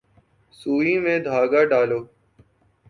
سوئی 0.59 0.93
میں 1.03 1.17
دھاگہ 1.27 1.61
ڈالو۔ 1.69 1.99